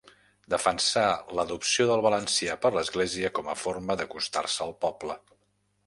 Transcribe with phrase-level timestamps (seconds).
[0.51, 1.03] Defensà
[1.39, 5.21] l'adopció del valencià per l'església com a forma d'acostar-se al poble.